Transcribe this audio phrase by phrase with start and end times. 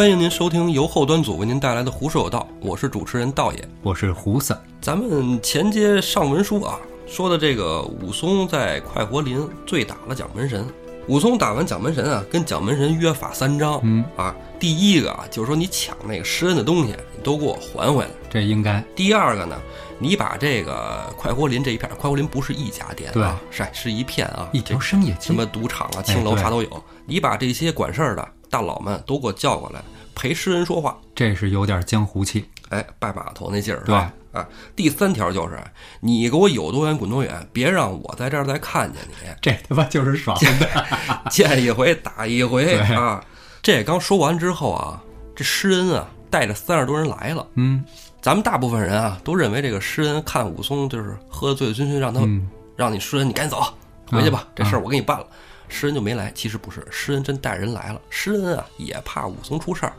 [0.00, 3.68] 欢迎您收听由后端组为您带来的《胡说有道》，我是主持人道爷。
[3.82, 10.64] 我是胡三，咱们前接上文书啊，说的这个武松在快活林醉打了蒋门神。
[11.06, 13.78] 武松打完蒋门神啊，跟蒋门神约法三章。
[13.82, 18.10] 嗯啊，第一个啊，就是说你抢那个施恩的东西，你都给我还回来。
[18.30, 19.60] 这应该第二个呢，
[19.98, 26.84] 你把这个快活林这一片，快活林不是一家店啊，是是一片啊，一条商业街什么赌场啊、青楼啥都有。
[27.04, 29.80] 你把这些管事儿的大佬们都给我叫过来，
[30.14, 30.98] 陪施恩说话。
[31.14, 32.44] 这是有点江湖气。
[32.70, 34.12] 哎，拜码头那劲儿是吧？
[34.32, 34.46] 啊，
[34.76, 35.58] 第三条就是
[36.00, 40.86] 你给我有多远滚多远，别让我在这儿再看见你，这他妈就是爽的。
[41.30, 43.24] 见一回打一回啊！
[43.60, 45.02] 这刚说完之后啊，
[45.34, 47.44] 这施恩啊带着三十多人来了。
[47.54, 47.84] 嗯
[48.22, 53.62] 咱们大部分人啊都认为这个施恩看武松就是喝得醉醉醺醺，让他、嗯让你施恩你赶紧走
[54.06, 55.26] 回去吧，啊这事儿我给你办了。
[55.70, 58.00] 施恩就没来，其实不是，施恩真带人来了。
[58.10, 59.92] 施恩啊也怕武松出事儿，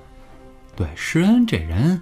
[0.76, 2.00] 对，施恩这人，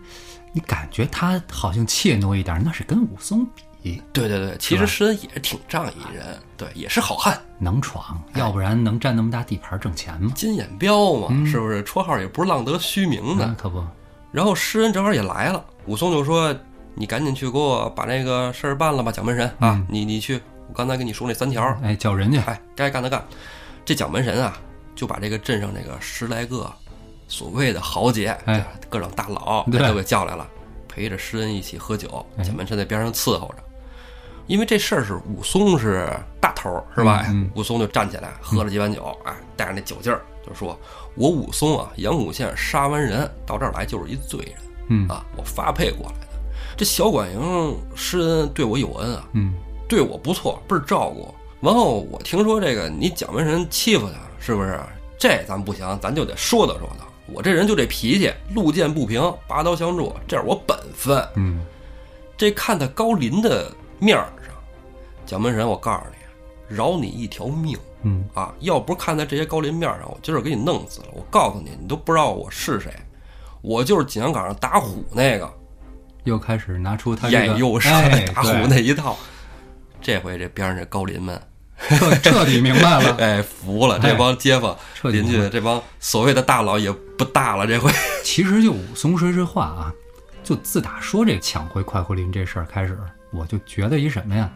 [0.52, 3.46] 你感觉他好像怯懦一点，那是跟武松
[3.82, 7.40] 比对对对，其实施恩也是挺仗义人，对，也是好汉。
[7.58, 10.32] 能闯，哎要不然能占那么大地盘挣钱吗？
[10.36, 11.84] 金眼彪嘛，嗯是不是？
[11.84, 13.46] 绰号也不是浪得虚名的。
[13.48, 13.84] 那可不，
[14.32, 16.56] 然后施恩正好也来了，武松就说
[16.96, 23.26] ：“你赶紧去给我把那个事儿办了吧，蒋门神啊，嗯你你去，我刚才跟你说那三条，哎，叫人家哎，该干的干。”
[23.90, 24.56] 这蒋门神啊，
[24.94, 26.72] 就把这个镇上这个十来个
[27.28, 30.48] 所谓的豪杰，哎各种大佬对都给叫来了，
[30.88, 32.24] 陪着施恩一起喝酒。
[32.38, 33.64] 哎蒋门神在边上伺候着。
[34.46, 36.08] 因为这事儿是武松是
[36.40, 37.26] 大头儿，是吧？
[37.56, 40.80] 武松就站起来喝了几碗酒，哎，带着那酒劲儿就说
[41.18, 44.56] ：“我武松啊，阳谷县杀完人到这儿来就是一罪人
[44.90, 46.28] 嗯啊，我发配过来的。
[46.78, 49.56] 这小管营施恩对我有恩啊，嗯
[49.88, 51.34] 对我不错，倍儿照顾。
[51.62, 54.80] 完后我听说这个你蒋门神欺负他，是不是？
[55.18, 57.06] 这咱不行，咱就得说道说道。
[57.26, 61.24] 我这人就这脾气，路见不平拔刀相助，这是我本分。
[61.36, 61.60] 嗯，
[62.38, 64.56] 这看在高林的面儿上，
[65.26, 68.54] 蒋门神，我告诉你，饶你一条命嗯啊！
[68.62, 71.08] 要不是看在这些高林面儿上，我今儿给你弄死了。
[71.14, 72.92] 我告诉你，你都不知道我是谁，
[73.62, 75.54] 我就是景阳冈上打虎那个
[76.24, 79.18] 又开始拿出他这个眼右射哎打虎那一套。
[80.02, 81.40] 这回这边上这高林们，
[81.88, 83.16] 彻 彻底明白了。
[83.20, 87.66] 哎，服了，这帮街坊、彻底明白邻居，这帮所谓的大佬也不大了。
[87.66, 87.92] 这回，
[88.24, 89.94] 其实就武松说这话啊，
[90.44, 92.98] 就自打说这抢回快活林这事儿开始，
[93.32, 94.50] 我就觉得一什么呀？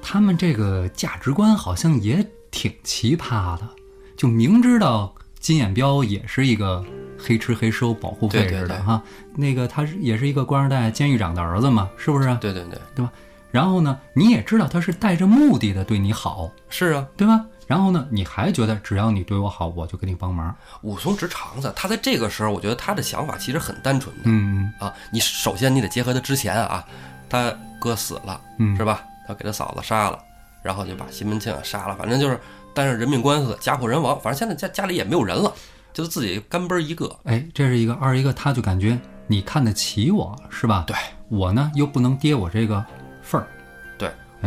[0.00, 3.68] 他们这个价值观好像也挺奇葩的，
[4.16, 6.84] 就明知道金眼彪也是一个
[7.16, 9.00] 黑吃黑收保护费似的哈，
[9.36, 12.38] 那个他是也是一个官二代监狱长的儿子嘛，是不是啊？
[12.40, 13.12] 对对对，对吧？
[13.52, 17.44] 然后呢，你也知道他是带着目的的对你好，是啊，对吧？
[17.68, 20.54] 然后呢，你还觉得只要你对我好，我就给你帮忙。
[20.82, 24.22] 武松直肠子，他在这个时候，我觉得他的想法其实很单纯的。
[24.24, 26.84] 嗯啊，你首先你得结合他之前啊，
[27.28, 29.04] 他哥死了嗯，是吧？
[29.28, 30.18] 他给他嫂子杀了，
[30.62, 32.38] 然后就把西门庆杀了，反正就是
[32.74, 35.52] 但是人命官司，家破人亡，反正现在家家里也没有人了，
[35.92, 37.14] 就是自己干奔儿一个。
[37.24, 40.84] 哎，这是一个，二一个，他就感觉你看得起我是吧？
[40.86, 40.96] 对
[41.28, 42.84] 我呢又不能跌我这个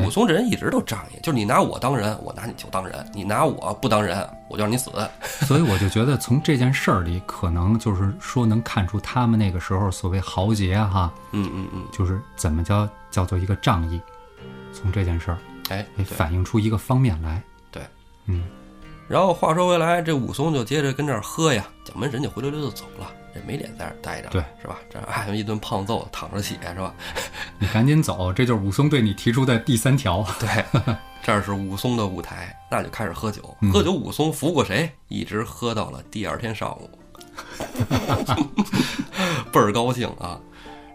[0.04, 4.92] 武松这人一直都仗义，就是你拿我当人，我拿你就当人；你拿我不当人，我就让你死。
[5.46, 14.02] 所以我就觉得从这件事儿里，可能就是说能看出他们那个时候所谓豪杰哈，嗯嗯嗯，就是怎么叫叫做一个仗义，
[14.74, 15.38] 从这件事儿
[15.70, 17.42] 哎，反映出一个方面来。
[17.72, 17.82] 对，
[18.26, 18.44] 嗯，
[19.08, 24.78] 然后话说回来，这武松就接着跟这儿喝呀，蒋门神就灰溜溜就走了，这没脸在这儿待着，对，是吧？
[24.90, 26.94] 这挨一顿胖揍，躺着血，是吧？
[27.60, 30.26] 你赶紧走，这就是武松对你提出的第三条。
[30.40, 30.48] 对，
[31.22, 33.56] 这儿是武松的舞台，那就开始喝酒。
[33.60, 34.90] 嗯喝酒，武松服过谁？
[35.10, 36.90] 一直喝到了第二天上午，
[39.52, 40.40] 倍儿高兴啊！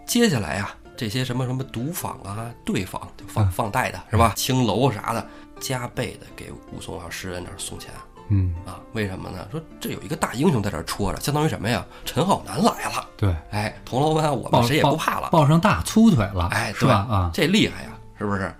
[0.06, 4.32] 接下来啊、这些什么什么赌坊啊、对坊就放嗯放贷的是吧？
[4.34, 5.26] 青楼啥的，
[5.60, 7.90] 加倍的给武松还有施恩这儿送钱
[8.30, 8.80] 嗯，啊！
[8.92, 9.46] 为什么呢？
[9.50, 11.84] 说这有一个大英雄在这儿戳着，相当于什么呀？
[12.04, 17.06] 陈浩南来了，对，哎，铜锣湾我们谁也不怕了，抱上大粗腿了，哎，是吧？
[17.10, 18.54] 啊，这厉害呀，是不是？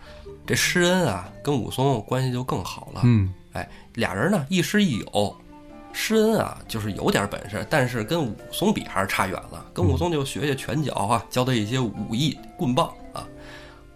[0.47, 3.03] 这施恩啊，跟武松关系就更好了。
[3.05, 5.37] 嗯哎，俩人呢亦师亦友。
[5.93, 9.67] 施恩啊，就是有点本事，但是跟武松比还是差远了。
[9.75, 13.27] 跟武松就学学拳脚啊，教他一些武艺、棍棒啊，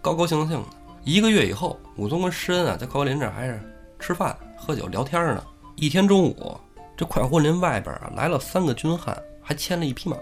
[0.01, 0.67] 高高兴兴的。
[1.05, 3.61] 一个月以后，武松跟施恩啊在快活林这儿还是
[3.97, 5.43] 吃饭、喝酒、聊天呢。
[5.75, 6.57] 一天中午，
[6.95, 10.17] 这快活林外边啊来了三个军汉，还牵了一匹马，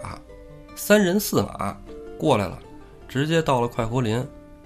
[0.76, 1.78] 三人四马
[2.18, 2.58] 过来了，
[3.08, 4.26] 直接到了快活林，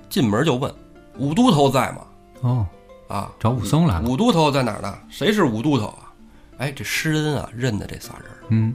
[0.09, 0.73] 进门就问
[1.17, 2.07] 武都头在吗？
[2.41, 2.65] 哦，
[3.09, 4.07] 啊，找武松来了。
[4.07, 4.97] 武都头在哪儿呢？
[5.09, 6.13] 谁是武都头啊？
[6.59, 8.37] 哎，这施恩啊，认得这仨人儿。
[8.49, 8.73] 嗯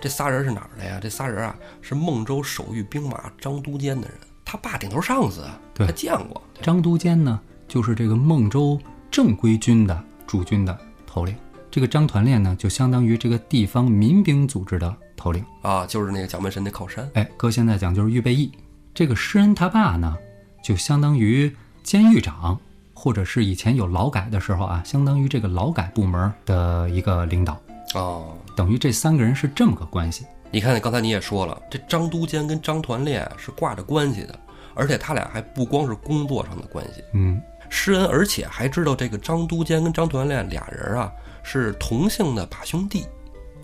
[0.00, 0.98] 这仨人是哪儿的呀？
[1.00, 6.42] 这仨人啊是孟州守御兵马张都监的人，他爸顶头上司他见过。
[6.60, 7.38] 张都监呢，
[7.68, 8.76] 就是这个孟州
[9.12, 10.76] 正规军的驻军的
[11.06, 11.36] 头领。
[11.72, 15.42] 这个张团练呢，就相当于这个地方民兵组织的头领。
[15.62, 17.10] 啊，就是那个蒋门神的靠山。
[17.14, 18.52] 哎，搁现在讲就是预备役。
[18.92, 20.14] 这个施恩他爸呢，
[20.62, 21.50] 就相当于
[21.82, 22.60] 监狱长，
[22.92, 27.58] 或者是以前有劳改的时候啊，相当于这个劳改部门的一个领导。
[27.94, 30.26] 哦，等于这三个人是这么个关系。
[30.50, 34.38] 你看，刚才你也说了，这张都监跟张团练是挂着关系的，
[34.74, 37.02] 而且他俩还不光是工作上的关系。
[37.14, 37.40] 嗯，
[37.70, 41.10] 施恩而且还知道这个张都监跟张团练俩人啊
[41.42, 43.06] 是同姓的把兄弟，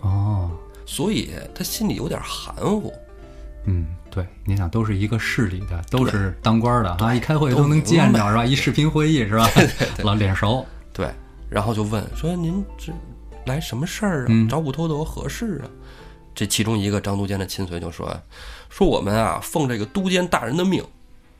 [0.00, 0.50] 哦，
[0.86, 2.92] 所以他心里有点含糊。
[3.64, 8.44] 嗯，对，你想都是一个市里的，都是当官的啊，一开会都都能见着是吧？
[8.44, 9.48] 一视频会议是吧？
[10.02, 10.64] 老脸熟。
[10.92, 11.10] 对，
[11.50, 12.92] 然后就问说：“您这
[13.44, 14.26] 来什么事儿啊？
[14.28, 15.68] 嗯找捕头头何事啊？”
[16.34, 18.16] 这其中一个张都监的亲随就说
[18.70, 20.80] ：“说我们啊，奉这个都监大人的命，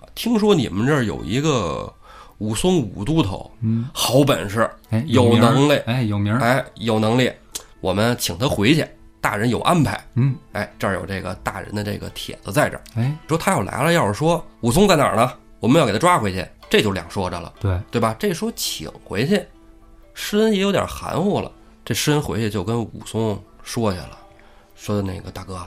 [0.01, 1.93] 啊，听说你们这儿有一个
[2.39, 6.41] 武松武都头，嗯，好本事，哎，有能力哎，有名儿。
[6.41, 7.31] 哎，有能力，
[7.81, 8.87] 我们请他回去，
[9.21, 10.01] 大人有安排。
[10.15, 18.15] 嗯，哎，这儿有这个大人的这个帖子在这儿，哎，说他要来了，要是说武松在哪儿呢，我们要给他抓回去，这就两说着了。”对，对吧？
[18.19, 19.45] 这说请回去，
[20.15, 21.51] 施恩也有点含糊了。
[21.85, 24.19] 这施恩回去就跟武松说去了，
[24.77, 25.67] 说那个大哥，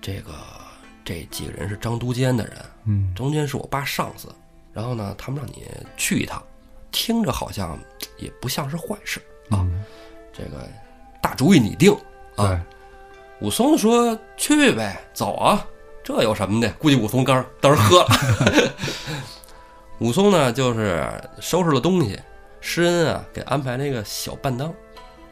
[0.00, 0.30] 这个
[1.04, 4.28] 这几个人是张都监的人，嗯，张都监是我爸上司，
[4.74, 5.66] 然后呢，他们让你
[5.96, 6.42] 去一趟，
[6.90, 7.78] 听着好像
[8.18, 9.18] 也不像是坏事
[9.48, 9.64] 啊。
[9.64, 9.82] 嗯
[10.36, 10.68] 这个
[11.22, 11.96] 大主意你定
[12.34, 12.60] 啊。
[13.40, 15.64] 武松说：“去呗，走啊，
[16.02, 16.72] 这有什么的？
[16.72, 18.72] 估计武松刚当时喝了。
[20.00, 21.06] 武松呢，就是
[21.40, 22.18] 收拾了东西，
[22.60, 24.68] 施恩啊给安排了一个小伴当，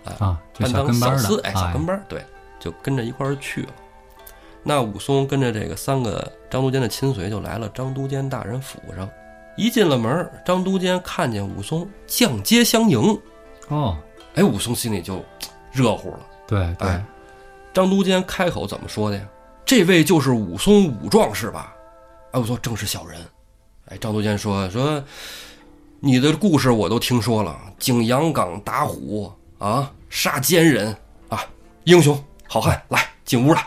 [0.05, 2.25] 啊，就伴当小跟班小厮，的，哎，小跟班儿，对，
[2.61, 3.69] 就跟着一块儿去了。
[4.63, 9.09] 那武松跟着这个三个张都监的亲随，就来了张都监大人府上。
[9.57, 13.21] 一进了门儿，张都监看见武松降阶相迎，
[13.69, 13.97] 哦，
[14.35, 15.23] 哎，武松心里就
[15.71, 16.21] 热乎了。
[16.47, 17.05] 对对哎，
[17.73, 19.23] 张都监开口怎么说的呀？
[19.65, 21.75] 这位就是武松武壮士吧？
[22.33, 23.21] 哎，我说正是小人。
[23.87, 25.03] 哎，张都监说说，
[26.01, 30.97] 你的故事我都听说了，景阳冈打虎啊，杀奸人
[31.29, 31.45] 啊，
[31.85, 32.19] 英雄
[32.49, 33.67] 好汉，来进屋来。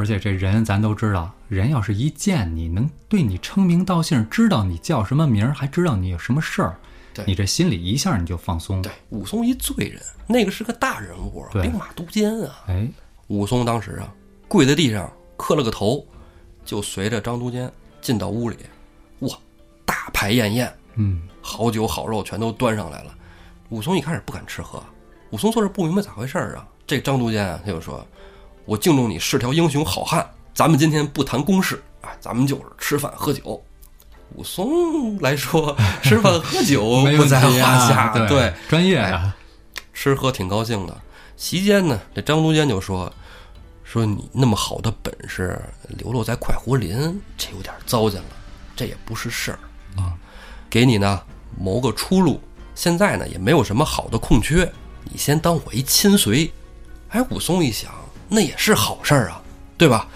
[0.00, 6.74] 而且这人咱都知道，人要是一见你能对你称名道姓，知道你叫什么名儿，还知道你有什么事儿，
[7.12, 8.80] 对你这心里一下你就放松。
[8.80, 12.64] 对，武松一罪人，那个是个大人物，对兵马都监啊。
[12.68, 12.88] 哎，
[13.26, 14.10] 武松当时啊，
[14.48, 16.02] 跪在地上磕了个头，
[16.64, 17.70] 就随着张都监
[18.00, 18.56] 进到屋里，
[19.18, 19.38] 哇，
[19.84, 23.14] 大排宴宴，嗯，好酒好肉全都端上来了。
[23.68, 24.82] 武松一开始不敢吃喝，
[25.28, 26.66] 武松坐这不明白咋回事儿啊。
[26.86, 28.04] 这张都监啊，他就说
[28.70, 30.24] ：“我敬重你是条英雄好汉，
[30.54, 33.60] 咱们今天不谈公事啊，咱们就是吃饭喝酒。”
[34.36, 37.50] 武松来说，吃饭喝酒 不在话
[37.88, 39.34] 下，啊，对，专业啊，
[39.92, 40.96] 吃喝挺高兴的。
[41.36, 43.12] 席间呢，这张都监就说
[43.82, 48.28] ：“说你那么好的本事，流落在快活林，这有点糟践了，
[48.76, 49.58] 这也不是事儿
[50.00, 50.14] 啊。
[50.70, 51.20] 给你呢
[51.58, 52.40] 谋个出路。
[52.76, 54.72] 现在呢也没有什么好的空缺，
[55.02, 56.48] 你先当我一亲随。”
[57.10, 57.90] 哎，武松一想，
[58.30, 59.42] 那也是好事儿啊，
[59.76, 60.06] 对吧？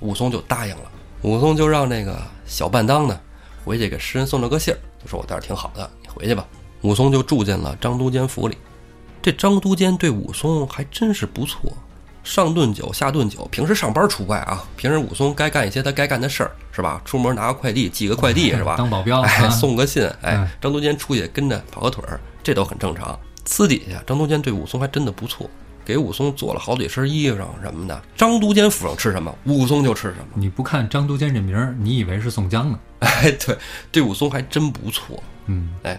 [0.00, 0.82] 武松就答应了。
[1.22, 3.18] 武松就让那个小半当呢
[3.64, 6.46] 回去给诗人送了个信儿，就说我这儿挺好的，你回去吧。
[6.82, 8.56] 武松就住进了张都监府里。
[9.20, 11.72] 这张都监对武松还真是不错，
[12.22, 13.48] 上顿酒下顿酒。
[13.50, 17.02] 平时上班除外啊，平时武松该干一些他该干的事儿，是吧？
[17.04, 18.76] 出门拿个快递，寄个快递，是吧？
[18.78, 23.18] 当保镖送个信，哎嗯，张都监出去跟着跑个腿儿，这都很正常。
[23.44, 25.50] 私底下，张都监对武松还真的不错，
[25.86, 28.02] 给武松做了好几身衣裳什么的。
[28.16, 30.26] 张都监府上吃什么，武松就吃什么。
[30.34, 32.78] 你不看张都监这名儿，你以为是宋江呢？
[32.98, 33.56] 哎，对，
[33.92, 35.22] 对武松还真不错。
[35.46, 35.98] 嗯，哎，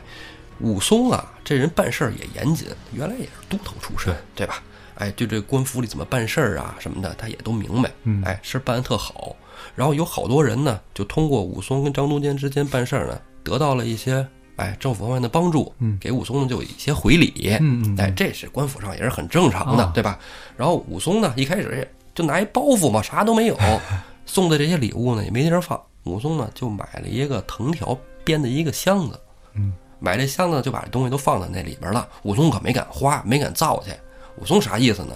[0.60, 4.62] 武松啊，这人办事儿也严谨，原来也是都头出身，对吧？
[4.96, 7.92] 哎，对这官府里怎么办事儿啊什么的，他也都明白。
[8.04, 9.36] 嗯哎，事儿办得特好。
[9.76, 14.28] 然后有好多人呢，就通过武松跟张都监之间办事儿呢，得到了一些
[14.58, 17.58] 哎政府方面的帮助，嗯给武松呢就有一些回礼。
[17.62, 20.20] 嗯嗯嗯哎，这是官府上也是很正常的，哦对吧？
[20.56, 23.58] 然后武松呢，一开始也就拿一包袱嘛，啥都没有，
[24.26, 25.82] 送的这些礼物呢也没地儿放。
[26.04, 29.20] 武松呢就买了一个藤条编的一个箱子，
[29.54, 32.08] 嗯，买这箱子就把这东西都放在那里边了。
[32.24, 33.92] 武松可没敢花，没敢造去。
[34.38, 35.16] 武松啥意思呢？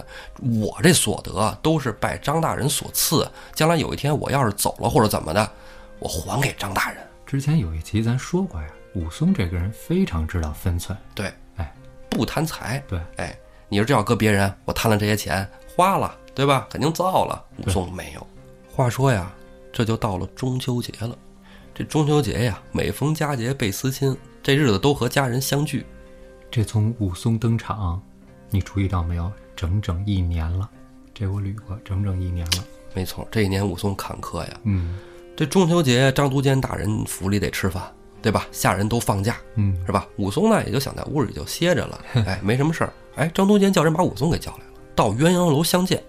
[0.62, 5.51] 我这所得都是拜张大人所赐，将来有一天我要是走了或者怎么的，
[6.00, 6.98] 我还给张大人。
[7.25, 10.98] 之前有一集咱说过呀，武松这个人非常知道分寸。
[11.15, 11.74] 对，哎，
[12.10, 12.83] 不贪财。
[12.88, 13.38] 对，哎，
[13.69, 16.67] 你说这要搁别人，我贪了这些钱花了对吧？
[16.69, 17.43] 肯定造了。
[17.57, 18.27] 武松没有。
[18.69, 19.31] 话说呀，
[19.71, 21.17] 这就到了中秋节了。
[21.74, 25.86] 这中秋节呀，每逢佳节倍思亲，这日子都和家人相聚。
[26.50, 28.01] 这从武松登场，
[28.50, 29.31] 你注意到没有？
[29.55, 30.69] 整整一年了。
[31.13, 32.63] 这我捋过，整整一年了。
[32.93, 34.60] 没错，这一年武松坎坷呀。
[34.63, 34.98] 嗯
[35.38, 37.83] 这中秋节，张都监大人府里得吃饭，
[38.21, 38.47] 对吧？
[38.51, 40.07] 下人都放假，嗯，是吧？
[40.17, 42.93] 武松呢，也就想在屋里就歇着了， 哎，没什么事儿。
[43.15, 46.01] 哎，张都监叫人把武松给叫来了，到鸳鸯楼相见。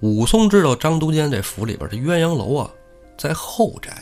[0.00, 2.70] 武松知道张都监这府里边这鸳鸯楼啊，
[3.16, 3.92] 在后宅。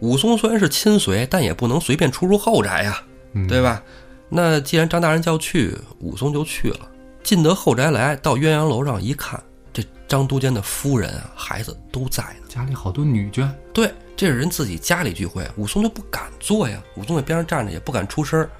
[0.00, 3.02] 武松虽然是亲随，但也不能随便出入后宅呀，
[3.32, 3.82] 嗯对吧？
[4.28, 6.88] 那既然张大人叫去，武松就去了。
[7.22, 12.46] 进得后宅来，到鸳鸯楼上一看，这张都监的夫人啊、孩子都在呢。
[12.48, 13.46] 家里好多女眷。
[13.74, 16.78] 对，这是人自己家里聚会，武松就不敢坐呀。
[16.94, 18.50] 武松在边上站着，也不敢出声儿。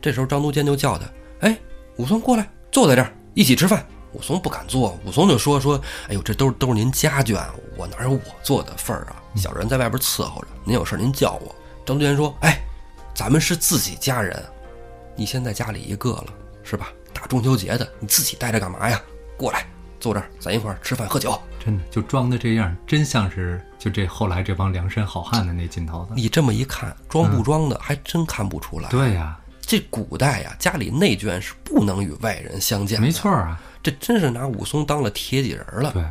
[0.00, 1.04] 这时候张都监就叫他
[1.46, 1.58] ：“哎，
[1.96, 7.38] 武松过来，坐在这儿，一起吃饭。”武松不敢坐，武松就说：“说，哎呦，这都是都是您家眷，
[7.76, 9.16] 我哪有我坐的份儿啊？
[9.36, 12.58] 小人在外边伺候着，您有事您叫我。”张都监说：“哎，
[13.14, 14.42] 咱们是自己家人，
[15.14, 16.28] 你现在家里一个了，
[16.62, 16.88] 是吧？
[17.12, 18.98] 大中秋节的，你自己待着干嘛呀？
[19.36, 19.66] 过来，
[20.00, 26.12] 坐这儿，咱一块儿吃饭喝酒。”真的就装的这样，真像是就这后来这帮梁山好汉的那劲头子。
[26.16, 28.88] 你这么一看，装不装的还真看不出来。
[28.88, 33.06] 对呀、这古代呀，家里内眷是不能与外人相见的。
[33.06, 35.92] 没错，啊，这真是拿武松当了铁戟人了。
[35.92, 36.02] 对，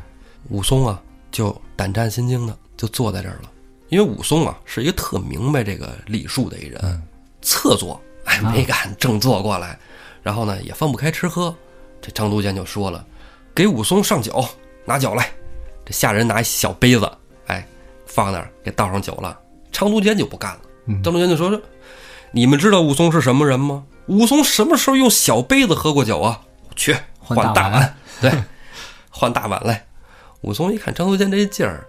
[0.50, 3.50] 武松啊，就胆战心惊的就坐在这儿了。
[3.89, 7.01] 因为武松啊是一个特明白这个礼数的一人，
[7.41, 9.79] 侧坐，哎，没敢正坐过来。
[10.22, 11.55] 然后呢，也放不开吃喝。
[12.00, 13.03] 这张都监就说了
[13.53, 14.44] ：“给武松上酒，
[14.86, 15.32] 拿酒来。”
[15.86, 17.12] 这下人拿一小杯子，
[17.48, 17.68] 哎，
[18.06, 19.39] 放那儿给倒上酒了。
[19.72, 20.62] 张都监就不干了。
[20.86, 21.60] 嗯张都监就说
[22.32, 23.84] ：“你们知道武松是什么人吗？
[24.08, 26.41] 武松什么时候用小杯子喝过酒啊？
[26.75, 28.32] 去换换大大碗对，
[29.10, 29.86] 换大碗来。”
[30.41, 31.86] 武松一看张都监这劲儿，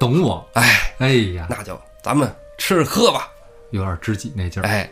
[0.00, 0.48] 懂我。
[0.54, 3.28] 哎，哎呀，那就咱们吃喝吧。
[3.70, 4.66] 有点知己那劲儿。
[4.66, 4.88] 哎，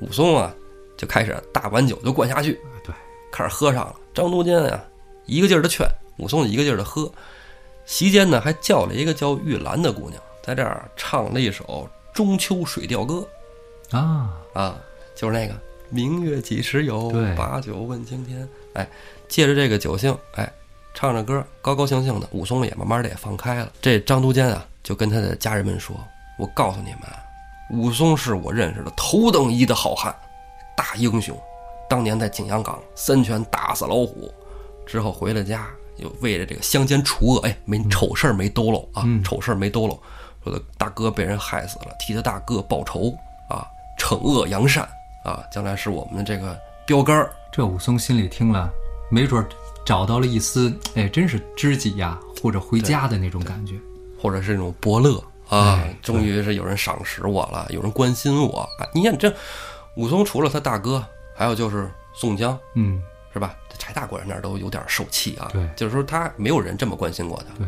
[0.00, 0.52] 武松啊，
[0.96, 2.94] 就开始大碗酒就灌下去，对，
[3.30, 3.94] 开始喝上了。
[4.14, 4.82] 张都监啊，
[5.26, 5.86] 一个劲儿的劝，
[6.18, 7.10] 武松一个劲儿的喝。
[7.86, 13.26] 席间呢，还叫了一个叫玉兰的姑娘，在这儿唱了一首《中秋水调歌
[13.90, 14.76] 啊，》啊，
[15.16, 15.54] 就是那个
[15.90, 18.48] “明月几时有，把酒问青天”。
[18.74, 18.88] 哎，
[19.28, 20.52] 借着这个酒兴，哎，
[20.94, 22.28] 唱着歌，高高兴兴的。
[22.30, 23.72] 武松也慢慢的也放开了。
[23.80, 25.96] 这张都监啊，就跟他的家人们说
[26.38, 27.00] ：“我告诉你们，
[27.72, 30.14] 武松是我认识的头等一的好汉，
[30.76, 31.36] 大英雄。
[31.88, 34.32] 当年在景阳冈三拳打死老虎，
[34.90, 35.68] 之后回了家，
[35.98, 39.96] 又为了这个乡间除恶，哎，没丑事儿没兜漏啊，嗯丑事儿没兜漏，
[40.42, 43.14] 说的大哥被人害死了，替他大哥报仇
[43.48, 43.64] 啊，
[43.96, 44.82] 惩恶扬善
[45.24, 47.30] 啊，将来是我们的这个标杆儿。
[47.52, 48.68] 这武松心里听了，
[49.10, 49.48] 没准儿
[49.84, 53.74] 找到了一丝，哎，真是知己呀，或者回家的那种感觉。
[54.22, 55.16] 或者是那种伯乐
[55.48, 58.84] 啊哎，终于是有人赏识我了，有人关心我啊！
[58.92, 59.34] 你看这
[59.96, 61.02] 武松除了他大哥，
[61.34, 63.54] 还有就是宋江，嗯，是吧？
[63.68, 65.48] 这柴大官人那儿都有点受气啊。
[65.52, 67.54] 对就是说他没有人这么关心过他。
[67.58, 67.66] 对，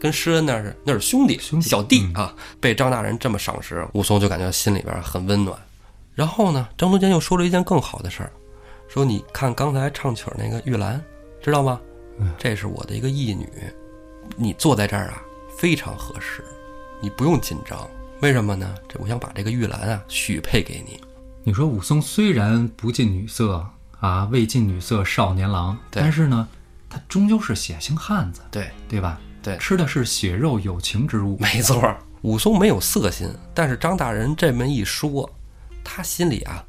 [0.00, 5.58] 跟施恩那是那是兄弟兄弟小弟啊，被张大人这么赏识，武松就感觉心里边很温暖。
[6.14, 8.32] 然后呢，张都监又说了一件更好的事儿，
[8.88, 11.02] 说你看刚才唱曲儿那个玉兰，
[11.40, 11.80] 知道吗？
[12.18, 13.48] 嗯这是我的一个义女，
[14.36, 15.22] 你坐在这儿啊，
[15.56, 16.44] 非常合适，
[17.00, 17.88] 你不用紧张。
[18.20, 18.74] 为什么呢？
[18.86, 21.00] 这我想把这个玉兰啊许配给你。
[21.42, 23.66] 你说武松虽然不近女色
[24.02, 26.48] 啊，未近女色少年郎，但是呢，
[26.90, 29.20] 他终究是血性汉子，对对吧？
[29.40, 31.38] 对，吃的是血肉有情之物。
[31.38, 35.30] 没错儿，武松没有色心，但是张大人这么一说，
[35.84, 36.64] 他心里啊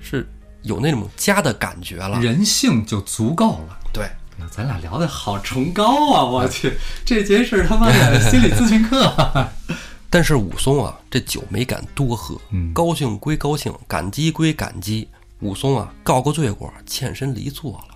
[0.00, 0.26] 是
[0.62, 2.18] 有那种家的感觉了。
[2.22, 3.78] 人性就足够了。
[3.92, 4.10] 对，
[4.50, 6.24] 咱俩聊的好崇高啊！
[6.24, 6.72] 我去，
[7.04, 9.46] 这节是他妈的 心理咨询课。
[10.08, 15.08] 但是武松啊，这酒没敢多喝，嗯高兴归高兴，感激归感激。
[15.42, 17.94] 武松啊，告个罪过，欠身离座了。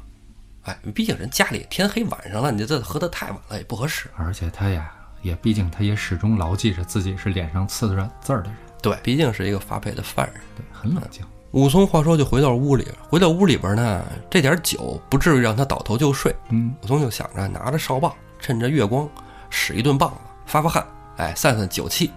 [0.64, 4.10] 哎，毕竟人家里天黑晚上了，你这喝得太晚了也不合适。
[4.16, 10.42] 而且他呀，也毕竟他也始终牢记着自己是脸上刺着字儿的人，对，毕竟是一个发配的犯人。
[10.56, 11.24] 对，很冷静。
[11.52, 16.34] 武松话说就回到屋里，回到屋里边呢，这点酒不至于让他倒头就睡。
[16.50, 19.08] 嗯，武松就想着拿着哨棒，趁着月光
[19.50, 20.84] 使一顿棒子，发发汗，
[21.18, 22.10] 哎，散散酒气。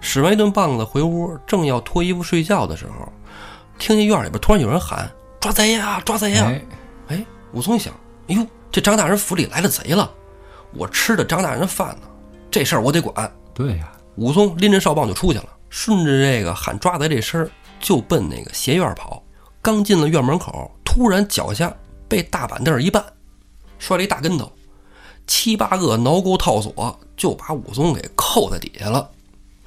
[0.00, 3.12] 使完一顿棒子回屋，正要脱衣服睡觉的时候，
[3.80, 5.10] 听见院里边突然有人喊
[5.40, 6.44] ：“抓贼呀，抓贼呀！”
[7.08, 7.92] 哎，哎，武松一想，
[8.28, 10.08] 哎呦，这张大人府里来了贼了，
[10.74, 12.06] 我吃的张大人饭呢，
[12.50, 13.32] 这事儿我得管。
[13.54, 19.22] 对呀，武松拎着哨棒就出去了，顺着这个喊抓贼这声儿就奔那个斜院跑。
[19.62, 21.74] 刚进了院门口，突然脚下
[22.06, 23.02] 被大板凳一绊，
[23.78, 24.52] 摔了一大跟头。
[25.26, 29.08] 七八个挠钩套索，就把武松给扣在底下了。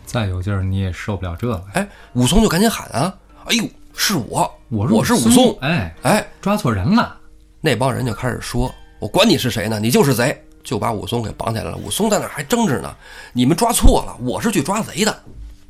[0.05, 1.63] 再有劲儿你也受不了这个。
[1.74, 3.15] 哎，武松就赶紧喊啊！
[3.46, 3.63] 哎呦，
[3.95, 5.57] 是我，我我是武松松。
[5.62, 7.17] 哎，哎，抓错人了。
[7.62, 11.75] 那帮人就开始说：“我管你是谁呢，你就是贼！”就把武松给绑起来了。
[11.77, 12.95] 武松在那儿还争执呢
[13.33, 15.15] ：“你们抓错了，我是去抓贼的，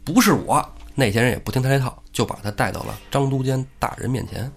[0.04, 0.64] 不是我。”
[0.96, 4.52] 那些人也不听他这套，就把他带到了张都监大人面前。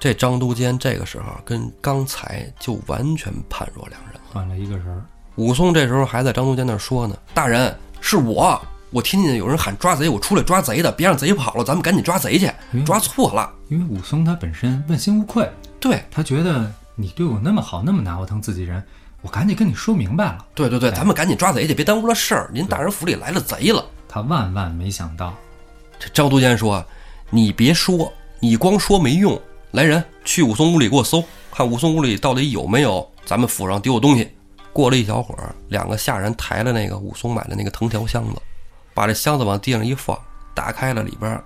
[0.00, 4.20] 这张都监这个时候跟刚才就完全判若两人了。
[4.32, 5.04] 换了一个人，
[5.36, 8.60] 武松这时候还在张都监那儿说呢：“大人，是我，
[8.92, 12.48] 我听见有人喊抓贼，我出来抓贼的，别让贼跑了，咱们赶紧抓贼去。
[12.72, 18.82] 嗯抓错了，因为武松他本身问心无愧，对他觉得你对我那么好，那么拿我当自己人，
[19.22, 20.44] 我赶紧跟你说明白了。
[20.54, 22.50] 对对对，咱们赶紧抓贼去，别耽误了事儿。
[22.52, 25.32] 您大人府里来了贼了。”他万万没想到，
[25.98, 26.84] 这张都监说
[27.30, 29.40] ：“你别说，你光说没用。
[29.70, 34.30] 来人，去武松屋里给我搜，看武松屋里到底有没有咱们府上丢的东西。”
[34.70, 38.42] 过了一小会儿，两个下人抬了那个武松买的那个藤条箱子，
[38.94, 40.18] 把这箱子往地上一放，
[40.54, 41.40] 打开了，里边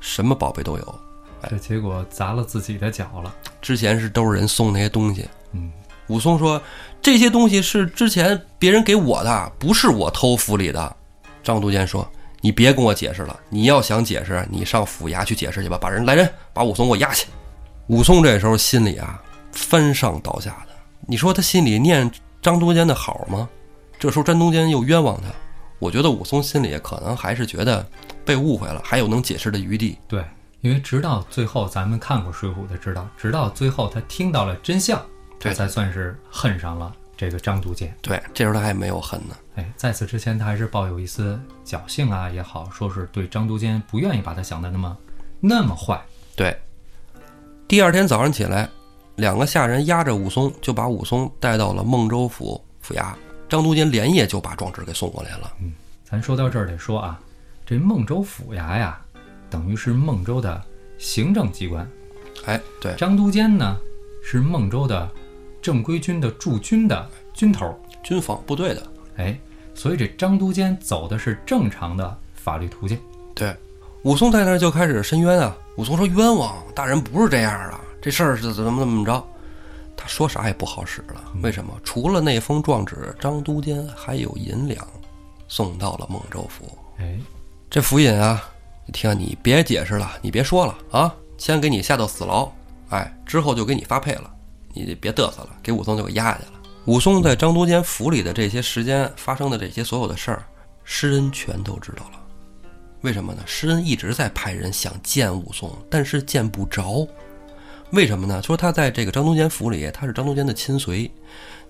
[0.00, 1.00] 什么宝贝都有。
[1.50, 3.34] 这结果砸了自己的脚了。
[3.60, 5.28] 之前是都是人送那些东西。
[5.52, 5.72] 嗯，
[6.06, 6.60] 武松说
[7.02, 10.96] ：“这些东西是之前别人给我的，不是我偷府里的。”
[11.42, 12.08] 张都监说
[12.40, 15.76] ：“你别跟我解释了，你要想解释，你上府衙去解释去吧。
[15.76, 17.26] 把人来人，把武松给我押去。”
[17.88, 19.20] 武松这时候心里啊
[19.50, 20.72] 翻上倒下的，
[21.06, 22.08] 你说他心里念
[22.40, 23.48] 张都监的好吗？
[23.98, 25.28] 这时候张都监又冤枉他，
[25.82, 27.84] 我觉得武松心里可能还是觉得
[28.24, 29.98] 被误会了，还有能解释的余地。
[30.06, 30.24] 对，
[30.60, 35.04] 因为直到最后，咱们看过《水浒》的知道，直到最后他听到了真相，
[35.40, 37.92] 他才算是恨上了这个张都监。
[38.00, 39.34] 对，这时候他还没有恨呢。
[39.56, 44.96] 哎，在此之前，他还是抱有一丝侥幸啊也好，说是对张都监不愿意把他想的那么
[45.40, 46.00] 那么坏。
[46.36, 46.56] 对，
[47.66, 48.68] 第二天早上起来，
[49.16, 53.12] 两个下人押着武松，就把武松带到了孟州府府衙。
[53.48, 55.52] 张都监连夜就把状纸给送过来了。
[56.12, 57.18] 咱说到这儿得说啊，
[57.64, 59.00] 这孟州府衙呀，
[59.48, 60.62] 等于是孟州的
[60.98, 61.90] 行政机关，
[62.44, 63.78] 哎，对，张都监呢
[64.22, 65.10] 是孟州的
[65.62, 67.74] 正规军的驻军的军头儿。
[68.02, 68.82] 军防部队的。
[69.16, 69.38] 哎，
[69.74, 73.00] 所以这张都监走的是正常的法律途径。
[73.34, 73.56] 对，
[74.02, 75.56] 武松在那儿就开始申冤啊。
[75.78, 79.24] 武松说：“冤枉，大人不是这样的，这事儿是怎么怎么着？”
[79.96, 81.24] 他说啥也不好使了。
[81.42, 81.72] 为什么？
[81.82, 84.86] 除了那封状纸，张都监还有银两
[85.52, 86.66] 送到了孟州府。
[86.96, 87.20] 哎，
[87.68, 88.42] 这府尹啊，
[88.86, 92.50] 一听你别解释了，你别说了啊，先给你下到死牢，
[92.88, 94.32] 哎，之后就给你发配了，
[94.72, 96.52] 你别嘚瑟了，给武松就给押下去了。
[96.86, 100.42] 武松在张都监府里的这些时间发生的这些所有的事儿，
[100.84, 102.18] 施恩全都知道了。
[103.02, 103.42] 为什么呢？
[103.44, 107.06] 施恩一直在派人想见武松，但是见不着。
[107.90, 108.42] 为什么呢？
[108.42, 111.12] 说他在这个张都监府里，他是张都监的亲随，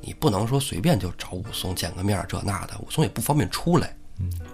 [0.03, 3.97] 你不能说随便就找武松见个面儿这那的，武松也不方便出来。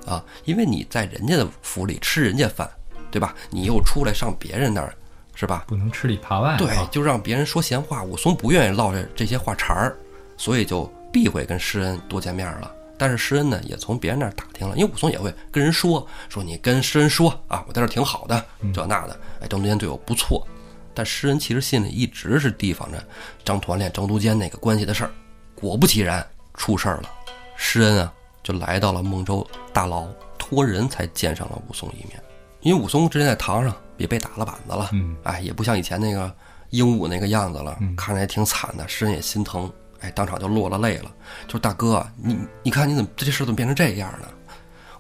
[0.07, 2.71] 啊，因为你在人家的府里吃人家饭，
[3.11, 3.35] 对吧？
[3.51, 4.95] 你又出来上别人那儿，
[5.35, 5.65] 是吧？
[5.67, 6.57] 不能吃里扒外。
[6.57, 8.03] 对啊，就让别人说闲话。
[8.03, 9.97] 武松不愿意落这这些话茬儿，
[10.39, 12.73] 所以就避讳跟施恩多见面了。
[12.97, 20.47] 但是施恩呢，也从别人那儿打听了，因为武松也会跟人说，说你跟施恩说啊，我在这儿挺好的，这那的，哎，张都监对我不错。
[20.95, 23.05] 但施恩其实心里一直是提防着
[23.45, 25.11] 张团练、张都监那个关系的事儿。
[25.61, 27.11] 果不其然，出事儿了。
[27.57, 30.07] 施恩啊，就来到了孟州大牢，
[30.39, 32.23] 托人才见上了武松一面。
[32.61, 36.33] 因为武松之前在堂上也被打了板子了，嗯，哎，也不像以前那个
[36.71, 39.69] 鹦鹉那个样子了，看着也挺惨的，施恩也心疼，
[40.01, 41.11] 哎，当场就落了泪了，
[41.47, 44.29] 就说大哥，你你看你怎么这事怎么变成这样呢？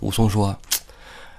[0.01, 0.57] 武松说，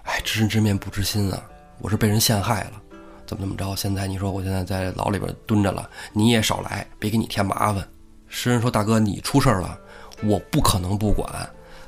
[0.03, 1.43] 哎，知人知面不知心啊，
[1.79, 2.82] 我是被人陷害了，
[3.25, 3.75] 怎么怎么着？
[3.75, 7.86] 现在你说我现在在牢里边蹲着了，你也少来，别给你添麻烦。
[8.30, 9.78] 施恩说，大哥，你出事儿了，
[10.24, 11.28] 我不可能不管。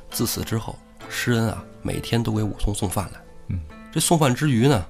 [0.10, 0.75] 自此之后，
[1.10, 3.21] 诗人啊，每天都给武松送饭来。
[3.47, 4.86] 嗯，这送饭之余呢，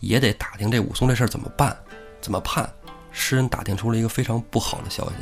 [0.00, 1.76] 也得打听这武松这事儿怎么办，
[2.20, 2.68] 怎么判。
[3.12, 5.14] 诗人打听出了一个非常不好的消息，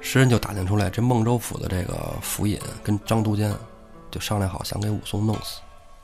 [0.00, 3.54] 诗人就打听出来，这孟州府的这个府尹跟张都监
[4.10, 5.60] 就商量好，想给武松弄死。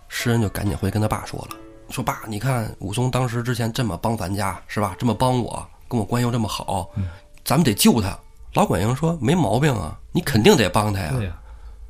[0.09, 1.57] 诗人就赶紧回跟他爸说了，
[1.89, 4.95] 说爸，你看武松当时之前这么帮咱家是吧？
[4.99, 6.91] 这么帮我，跟我关系又这么好，
[7.45, 8.19] 咱们得救他。
[8.55, 11.13] 老管营说没毛病啊，你肯定得帮他呀。
[11.17, 11.37] 对呀、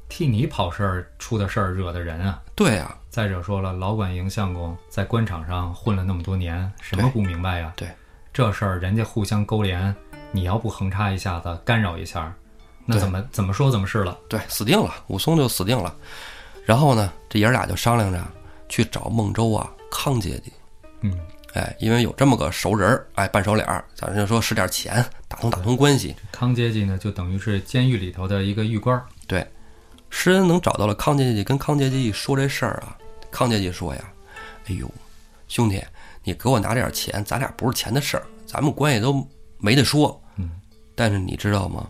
[0.08, 2.40] 替你跑事儿出的事儿惹的人啊。
[2.54, 7.72] 对呀、再者说了，老管营相公在官场上混了那么多年，什么不明白呀？
[7.76, 7.88] 对，
[8.32, 9.94] 这事儿人家互相勾连，
[10.30, 12.32] 你要不横插一下子，干扰一下，
[12.86, 14.16] 那怎么怎么说怎么是了？
[14.28, 15.94] 对，死定了，武松就死定了。
[16.64, 18.22] 然后呢，这爷儿俩就商量着
[18.68, 20.52] 去找孟州啊康姐姐，
[21.00, 21.18] 嗯，
[21.54, 26.14] 哎，因为有这么个熟人儿，哎，半熟脸儿，咱就说使点钱，打通打通关系。
[26.30, 29.46] 康阶级呢，就等于是监狱里头的一个狱官对。
[30.08, 32.96] 施恩能找到了康阶级，跟康阶级一说这事儿啊，
[33.30, 34.12] 康阶级说呀
[34.68, 34.90] ：“哎呦，
[35.48, 35.82] 兄弟，
[36.22, 39.26] 你给我拿点钱，咱俩不是钱的事儿，咱们关系都
[39.58, 40.22] 没得说。
[40.36, 40.50] 嗯，
[40.94, 41.88] 但是你知道吗？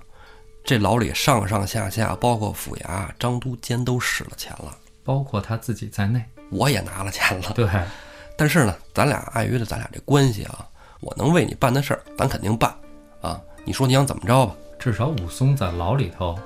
[0.64, 6.24] 这牢里上上下下，包括府衙、张都监都使了钱了，包括他自己在内。
[6.50, 7.50] 我也拿了钱了。
[7.56, 7.68] 对，
[8.42, 10.66] 但是呢，咱俩碍于着咱俩这关系啊，
[10.98, 12.74] 我能为你办的事儿，咱肯定办
[13.20, 13.40] 啊。
[13.64, 14.52] 你说你想怎么着吧？
[14.80, 16.36] 至少武松在牢里头，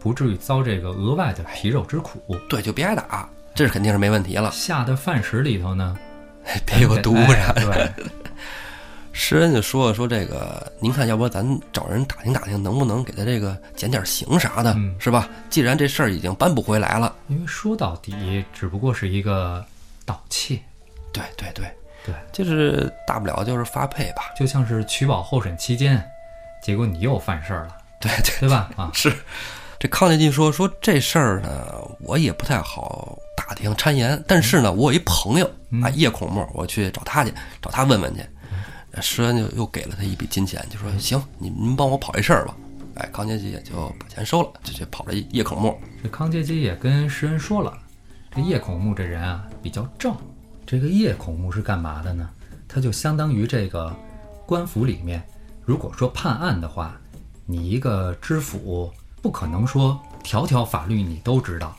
[0.00, 2.36] 不至于遭这个额外的皮肉之苦。
[2.50, 4.50] 对，就别挨打，这是肯定是没问题了。
[4.50, 5.96] 下的饭食里头呢，
[6.66, 7.92] 别有毒哎啥的。
[7.94, 8.04] 对，
[9.12, 15.28] 施恩就说说这个，您看，要不咱找人打听打听，能不能给他这个减点刑啥的，嗯是吧？
[15.48, 19.64] 既然这事儿已经搬不回来了，因为说到底，只不过是一个
[20.04, 20.58] 盗窃。
[21.14, 21.64] 对对对，
[22.04, 24.34] 对，就是大不了就是发配吧。
[24.36, 26.04] 就像是取保候审期间，
[26.62, 28.68] 结果你又犯事儿了，对对，对吧？
[28.76, 29.14] 啊， 是。
[29.78, 35.46] 这康家进说说这事儿呢，我也不太好打听谗言，但是呢，我有一朋友
[35.82, 38.22] 啊，叶孔目，我去找他去，找他问问去。
[39.02, 42.54] 石恩就又给了他一笔金钱，就说行，你您帮我跑这事儿吧。
[42.94, 45.76] 哎，康杰基也就把钱收了，就去跑了叶孔目。
[46.02, 47.76] 这康杰基也跟石恩说了，
[48.30, 50.16] 这叶孔木这人啊比较正。
[50.66, 52.28] 这个叶孔目是干嘛的呢？
[52.66, 53.94] 它就相当于这个
[54.46, 55.22] 官府里面，
[55.64, 56.96] 如果说判案的话，
[57.46, 58.90] 你一个知府
[59.22, 61.76] 不可能说条条法律你都知道，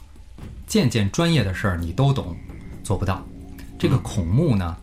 [0.67, 2.35] 件件专业的事儿你都懂，
[2.83, 3.21] 做不到。
[3.77, 4.77] 这个孔目呢，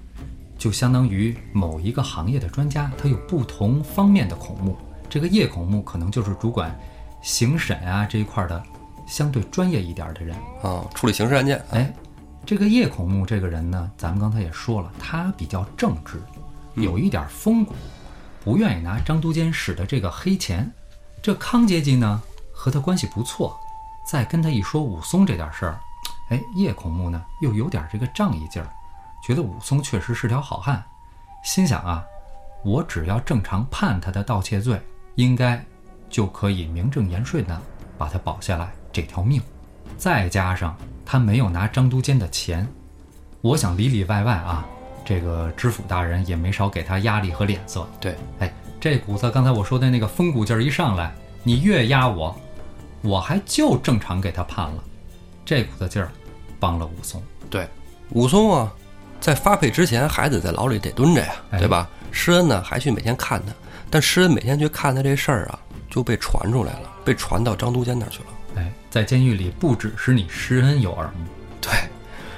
[0.58, 4.76] 就相当于某一个行业的专家，他有不同方面的孔目。
[5.08, 6.78] 这个叶孔目可能就是主管
[7.22, 8.62] 刑审啊这一块儿的
[9.06, 10.36] 相对专业一点儿的人。
[10.62, 11.62] 啊，处理刑事案件。
[11.70, 11.92] 哎，
[12.44, 16.20] 这个叶孔目这个人呢，咱们刚才也说了，他比较正直，
[16.74, 17.74] 有一点风骨，
[18.44, 20.70] 不愿意拿张都监使的这个黑钱。
[21.22, 22.20] 这康阶级呢
[22.52, 23.56] 和他关系不错，
[24.04, 25.80] 再跟他一说武松这点事儿，
[26.30, 28.68] 哎，叶孔目呢又有点这个仗义劲儿，
[29.24, 30.84] 觉得武松确实是条好汉，
[31.44, 32.04] 心想啊，
[32.64, 34.82] 我只要正常判他的盗窃罪，
[35.14, 35.64] 应该
[36.10, 37.62] 就可以名正言顺的
[37.96, 39.40] 把他保下来这条命。
[39.96, 42.66] 再加上他没有拿张都监的钱，
[43.40, 44.66] 我想里里外外啊，
[45.04, 47.86] 这个知府大人也没少给他压力和脸色。
[48.00, 51.12] 对，哎，这股子刚才我说的那个风骨劲儿一上来，
[51.42, 52.34] 你越压我，
[53.02, 54.84] 我还就正常给他判了。
[55.44, 56.10] 这股子劲儿
[56.60, 57.22] 帮了武松。
[57.50, 57.68] 对，
[58.10, 58.72] 武松啊，
[59.20, 61.88] 在发配之前还得在牢里得蹲着呀，哎对吧？
[62.10, 63.52] 施恩呢还去每天看他，
[63.90, 65.58] 但施恩每天去看他这事儿啊，
[65.90, 68.26] 就被传出来了，被传到张都监那儿去了。
[68.56, 71.26] 哎，在监狱里不只是你施恩有耳目，
[71.60, 71.70] 对，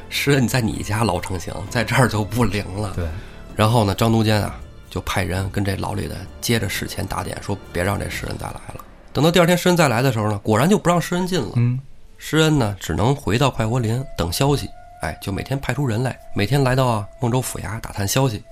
[0.08, 2.92] 施恩在你家老成行，在这儿就不灵了。
[2.94, 3.08] 对，
[3.56, 4.58] 然后呢，张都监啊
[4.90, 8.84] 就派人跟这牢里的接着事前打点，说别让这施恩再来了。
[9.12, 11.52] 等到第二天施恩再来的时候呢，果然就不让施恩进了。
[11.56, 11.80] 嗯，
[12.18, 14.68] 施恩呢只能回到快活林等消息。
[15.02, 18.42] 哎，就每天派出人来，每天来到啊孟州府衙打探消息。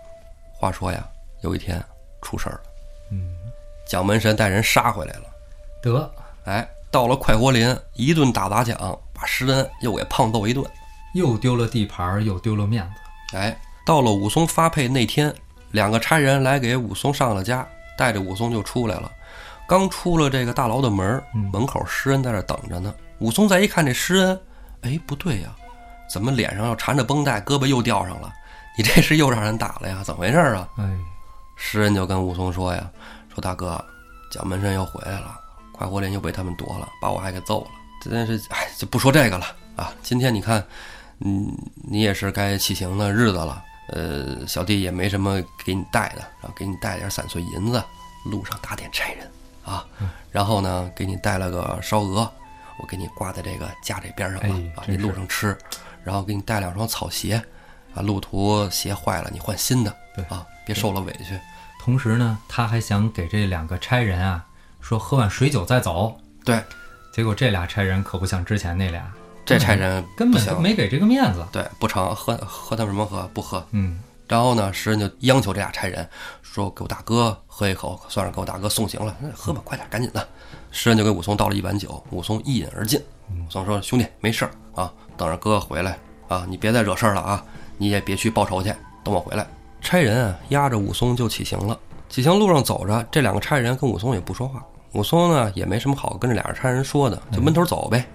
[0.52, 1.04] 话说呀，
[1.40, 1.82] 有一天
[2.20, 2.60] 出事儿了，
[3.12, 3.34] 嗯，
[3.86, 5.22] 蒋门神带人杀回来了。
[5.82, 8.76] 得哎，到了快活林，一顿打砸抢，
[9.14, 10.64] 把施恩又给胖揍一顿。
[11.14, 13.36] 又丢了地盘儿，又丢了面子。
[13.36, 15.34] 哎，到了武松发配那天，
[15.70, 19.10] 两个差人来给武松上了家，带着武松就出来了。
[19.66, 22.94] 刚出了这个大牢的门，门口施恩在这等着呢。
[23.20, 24.40] 武松再一看这施恩，
[24.82, 25.48] 哎，不对呀，
[26.10, 28.30] 怎么脸上要缠着绷带，胳膊又吊上了？
[28.76, 30.02] 你这是又让人打了呀？
[30.04, 30.68] 怎么回事啊？
[30.76, 30.84] 哎，
[31.56, 32.90] 施恩就跟武松说呀
[33.34, 33.82] ：“说大哥，
[34.30, 35.38] 蒋门神又回来了，
[35.72, 37.70] 快活林又被他们夺了，把我还给揍了。
[38.00, 39.92] 真是，哎，就不说这个了啊。
[40.02, 40.64] 今天你看，
[41.20, 43.62] 嗯，你也是该起行的日子了。
[43.88, 47.82] 呃，小弟也没什么给你带的，然后给你带点散碎银子，
[48.24, 49.30] 路上打点差人
[49.64, 49.84] 啊。
[50.30, 52.30] 然后呢，给你带了个烧鹅，
[52.78, 55.56] 我给你挂在这个架这边上了、哎啊，你路上吃。
[56.04, 57.40] 然后给你带两双草鞋，
[57.94, 61.38] 啊，路途鞋坏了你换新的，对啊，别受了委屈。
[61.80, 64.44] 同时呢，他还想给这两个差人啊
[64.82, 66.14] 说喝碗水酒再走。
[66.44, 66.62] 对，
[67.12, 69.10] 结果这俩差人可不像之前那俩，
[69.46, 71.46] 这差人根本就没给这个面子。
[71.50, 73.64] 对不成，喝喝他什么喝不喝？
[73.70, 76.06] 嗯，然后呢，诗人就央求这俩差人
[76.42, 79.16] 说：“给我大哥喝一口，算是给我大哥送行了。
[79.20, 80.26] 那喝吧，快点，赶紧的。”
[80.70, 83.00] 诗人就给武松倒了一碗酒，武松一饮而尽。
[83.30, 87.44] 武松说：“兄弟，没事儿啊，等着哥回来啊，你别再惹事儿了啊，
[87.78, 89.46] 你也别去报仇去，等我回来。”
[89.80, 91.78] 差人啊，押着武松就起行了。
[92.08, 94.64] 起行路上走着，这两个差人跟武松也不说话。
[94.92, 98.06] 武松呢，也没什么好跟这俩人差人说的，就闷头走呗。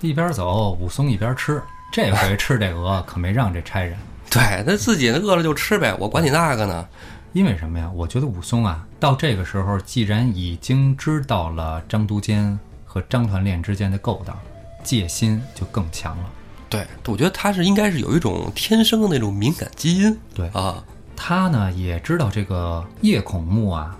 [0.00, 1.62] 一边走，武松一边吃。
[1.90, 3.96] 这回吃这鹅可没让这差人，
[4.28, 6.86] 对他自己饿了就吃呗，我管你那个呢。
[7.32, 7.90] 因为什么呀？
[7.94, 14.36] 我觉得武松啊，到这个时候，既然已经知道了张都监和张团练之间的勾当，
[14.82, 16.24] 戒心就更强了。
[16.68, 20.18] 对，我觉得他是应该是有一种天生的那种敏感基因。
[20.34, 20.82] 对啊，
[21.14, 23.96] 他呢也知道这个叶孔目啊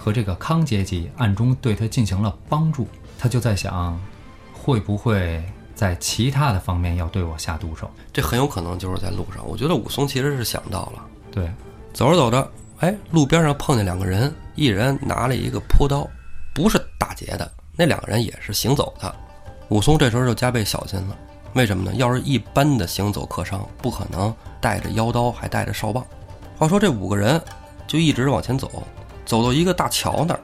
[0.00, 2.86] 和这个康阶级暗中对他进行了帮助，
[3.18, 4.00] 他就在想，
[4.52, 7.90] 会不会在其他的方面要对我下毒手？
[8.12, 9.44] 这很有可能就是在路上。
[9.44, 11.50] 我觉得武松其实是想到了，对，
[11.92, 16.08] 走着走着，哎，路边上碰见两个人，一人拿了一个朴刀，
[16.54, 19.12] 不是打劫的，那两个人也是行走的。
[19.68, 21.16] 武松这时候就加倍小心了，
[21.54, 21.92] 为什么呢？
[21.96, 26.06] 要是一般的行走客商，不可能带着腰刀还带着哨棒。
[26.56, 27.42] 话说这五个人
[27.88, 28.70] 就一直往前走，
[29.28, 30.40] 走到一个大桥那儿，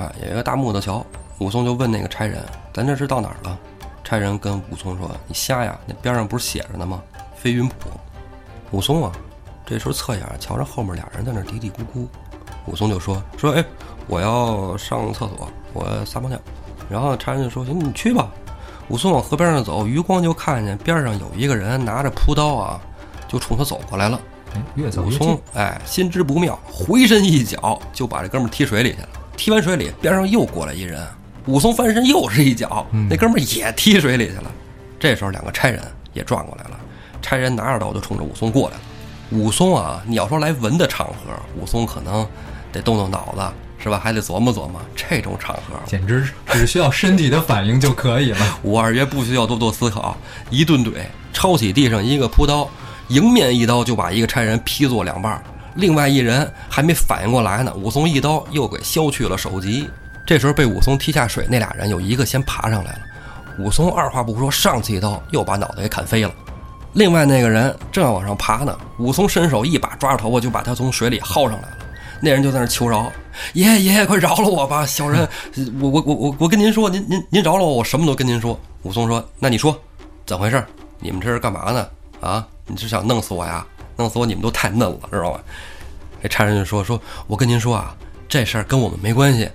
[0.00, 1.04] 啊，有一个大木头桥。
[1.40, 2.40] 武松就问那个差人
[2.72, 3.58] ：“咱这是到哪儿了？”
[4.04, 7.02] 差人跟武松说：“你瞎呀，那边上不是写着呢吗？
[7.34, 7.90] 飞云浦。”
[8.70, 9.10] 武松啊，
[9.66, 12.06] 这时候侧眼瞧着后面俩人在那嘀嘀咕咕，
[12.66, 13.64] 武松就说：“说哎，
[14.06, 16.38] 我要上厕所，我撒泡尿。”
[16.88, 18.30] 然后差人就说：“行，你去吧。”
[18.90, 22.80] 武松往河边上走，余光就看见边上有一个人拿着朴刀啊，
[23.26, 24.20] 就冲他走过来了。
[24.54, 29.08] 哎，越走武越近松，哎，心知不妙，回身一脚就把这哥们儿踢水里去了。
[29.36, 31.06] 踢完水里，边上又过来一人，
[31.46, 34.50] 武松翻身又是一脚，那哥们儿也踢水里去了。
[34.98, 35.82] 这时候两个差人
[36.12, 36.78] 也转过来了，
[37.22, 38.82] 差人拿着刀就冲着武松过来了。
[39.30, 41.14] 武松啊，你要说来文的场合，
[41.56, 42.26] 武松可能
[42.72, 43.42] 得动动脑子，
[43.82, 43.98] 是吧？
[43.98, 44.78] 还得琢磨琢磨。
[44.94, 48.38] 这种场合，简直只需要身体的反应就可以了。
[48.62, 50.14] 武二爷不需要多多思考，
[50.50, 50.92] 一顿怼，
[51.32, 52.68] 抄起地上一个朴刀，
[53.10, 55.42] 迎面一刀就把一个差人劈作两半。
[55.74, 59.88] 另外一人还没反应过来呢，武松一刀又给削去了首级。
[60.24, 63.00] 这时候被武松踢下水，那俩人有一个先爬上来了，
[63.58, 66.32] 武松二话不说上去一刀，又把脑袋给砍飞了。
[66.92, 71.78] 另外那个人正要往上爬呢，武松伸手一把抓住头发，就把他从水里薅上来了。
[72.20, 73.10] 那人就在那求饶
[73.54, 74.84] ：“爷爷爷爷，快饶了我吧！
[74.84, 75.26] 小人，
[75.80, 79.76] 我我我我我跟您说，您您您饶了我，我什么都跟您说。”武松说：“那你说，
[80.26, 80.62] 怎么回事？
[80.98, 81.86] 你们这是干嘛呢？
[82.20, 83.66] 啊，你是想弄死我呀？
[83.96, 85.40] 弄死我，你们都太嫩了，知道吗？”
[86.22, 87.94] 这差人就说：“说我跟您说啊，
[88.28, 89.50] 这事儿跟我们没关系，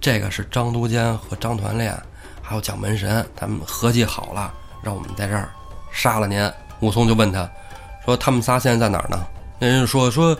[0.00, 1.96] 这个是张都监和张团练
[2.42, 5.48] 还有蒋门神他们合计好了，让我们在这儿
[5.90, 7.48] 杀了您。”武松就问他，
[8.04, 9.24] 说：“他们仨现在在哪儿呢？”
[9.58, 10.36] 那人就说：“说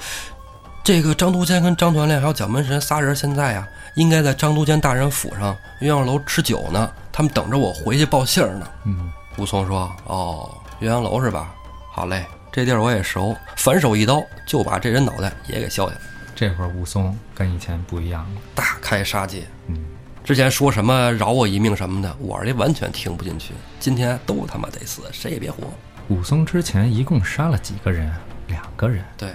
[0.82, 11.54] 这个张都监跟张团练还有蒋门神仨人现在呀，应该在张都监大人府上鸳鸯楼吃酒呢，他们等着我回去报信儿呢。”嗯，武松说：“哦，鸳鸯楼是吧？
[12.00, 16.00] 好嘞，这地儿我也熟，反手一刀就把这人脑袋也给削下来，
[16.34, 18.40] 这会儿武松跟以前不一样了。
[18.54, 19.42] 大开杀戒。
[19.66, 19.76] 嗯，
[20.24, 23.52] 之前说什么饶我一命什么的，我二爷完全听不进去。
[23.78, 25.70] 今天都他妈得死，谁也别活。
[26.08, 28.10] 武松之前一共杀了几个人？
[28.46, 29.34] 两个人，对，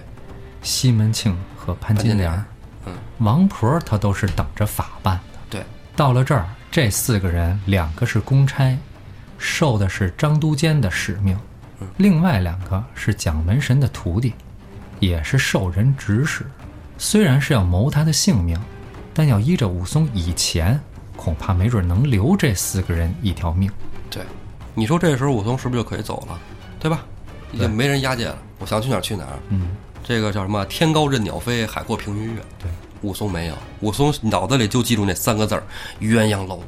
[0.64, 2.44] 西门庆和潘金莲儿。
[2.88, 5.40] 嗯，王婆她都是等着法办的。
[5.52, 5.64] 对，
[5.96, 8.76] 到了这儿，这四个人，两个是公差，
[9.38, 11.38] 受的是张都监的使命；
[11.98, 14.34] 另外两个是蒋门神的徒弟，
[15.00, 16.46] 也是受人指使。
[16.98, 18.58] 虽然是要谋他的性命，
[19.14, 20.80] 但要依着武松以前，
[21.18, 23.70] 恐怕没准能留这四个人一条命。
[24.10, 24.24] 对，
[24.74, 26.40] 你说这时候武松是不是就可以走了，
[26.80, 27.04] 对吧？
[27.52, 29.40] 已经没人押解了，我想去哪儿去哪儿。
[29.50, 29.70] 嗯，
[30.04, 30.66] 这个叫什么？
[30.66, 32.42] 天高任鸟飞，海阔凭鱼跃。
[32.60, 32.70] 对，
[33.02, 35.64] 武松没有，武松脑子里就记住那三个字儿：
[36.02, 36.62] 鸳鸯楼。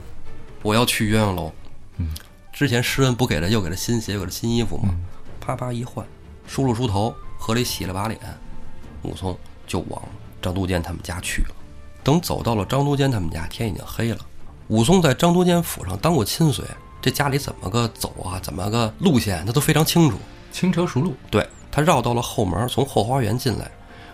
[0.62, 1.52] 我要去鸳鸯楼。
[1.98, 2.10] 嗯，
[2.58, 4.90] 之前施恩不给他又给他新鞋，又给他新衣服吗？
[5.40, 6.04] 啪啪一换，
[6.48, 8.20] 梳了梳头，河里洗了把脸，
[9.04, 10.02] 武松就往
[10.42, 11.50] 张都监他们家去了。
[12.04, 14.18] 等走到了张都监他们家，天已经黑了。
[14.70, 16.66] 武松在张都监府上当过亲随，
[17.00, 20.18] 这家里怎么个走啊，怎么个路线，他都非常清楚。
[20.52, 21.14] 轻车熟路。
[21.30, 23.70] 对他绕到了后门，从后花园进来，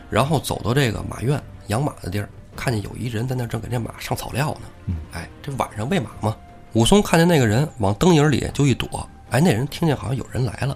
[0.09, 2.27] 然后走到这个马院养马的地儿，
[2.57, 4.61] 看见有一人在那正给这马上草料呢。
[4.87, 6.35] 嗯，哎，这晚上喂马嘛。
[6.73, 10.75] 武松看见那个人往灯影里就一躲，哎，那人听见好像有人来了，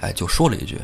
[0.00, 0.80] 哎，就说了一句：“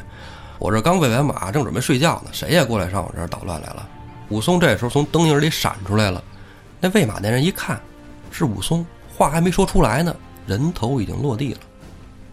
[0.58, 3.88] 我这刚喂完马，正准备睡觉呢，谁也过来上我这儿捣乱来了。”
[4.28, 6.22] 武松这时候从灯影里闪出来了，
[6.78, 7.80] 那喂马那人一看
[8.30, 10.14] 是武松，话还没说出来呢，
[10.46, 11.60] 人头已经落地了。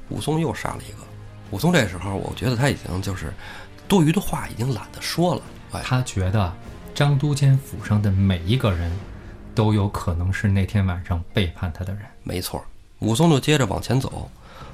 [0.09, 0.97] 武松又杀了一个。
[1.51, 3.33] 武松这时候，我觉得他已经就是
[3.87, 5.41] 多余的话已经懒得说了。
[5.71, 6.53] 哎，他觉得
[6.93, 8.91] 张都监府上的每一个人，
[9.55, 12.01] 都有可能是那天晚上背叛他的人。
[12.27, 12.61] 没错，
[12.99, 14.29] 武松就接着往前走，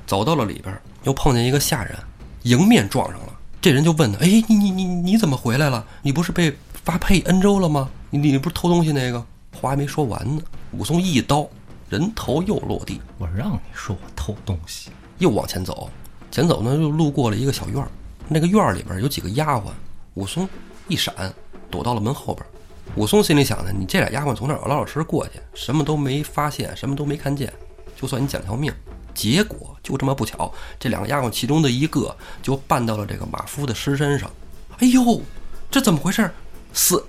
[0.08, 1.96] 走到了里边，又碰见一个下人，
[2.42, 3.34] 迎面撞上了。
[3.62, 5.86] 这人就问他：“哎，你你你你怎么回来了？
[6.02, 6.52] 你不是被
[6.84, 7.88] 发配恩州了吗？
[8.10, 9.24] 你你不是偷东西那个？”
[9.62, 11.48] 话还没说完呢，武松一刀，
[11.90, 14.90] 人头又落地，我让你说我偷东西，
[15.20, 15.88] 又往前走。
[16.32, 17.88] 前走呢，又路过了一个小院儿，
[18.28, 19.66] 那个院儿里边有几个丫鬟。
[20.16, 20.50] 武松
[20.88, 21.32] 一闪，
[21.70, 22.44] 躲到了门后边。
[22.96, 27.52] 武松心里想呢：你这俩丫鬟从那儿老老实实过去，什么都没发现，什么都没看见，
[28.00, 28.74] 就算你捡条命。
[29.14, 34.30] 结果就这么不巧，这两个丫鬟其中的一个就绊到了这个马夫的尸身上。
[34.80, 35.22] 哎呦，
[35.70, 36.30] 这怎么回事？
[36.74, 37.06] 死，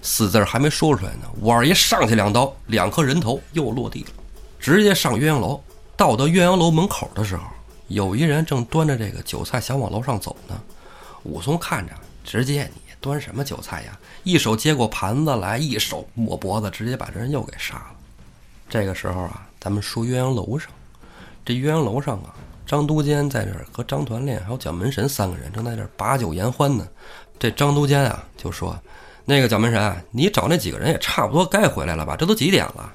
[0.00, 4.10] 死字还没说出来呢，五二爷上去两刀，两颗人头又落地了，
[4.58, 5.62] 直接上鸳鸯楼。
[5.96, 7.44] 到到鸳鸯楼门口的时候，
[7.88, 10.58] 有一人正端着这个酒菜想往楼上走呢。
[11.24, 11.92] 武松看着，
[12.24, 13.98] 直接你端什么酒菜呀？
[14.22, 17.86] 一手接过盘子来，一手抹脖子，直接把这人又给杀了。
[18.68, 20.70] 这个时候啊，咱们说鸳鸯楼上，
[21.44, 22.34] 这鸳鸯楼上啊，
[22.66, 26.86] 张都监在这儿和张团练还有蒋门神三个人正在这儿把酒言欢呢。
[27.38, 28.78] 这张都监啊就说
[29.24, 32.14] ：“那个蒋门神，你找那几个人也差不多该回来了吧？
[32.14, 32.92] 这都几点了？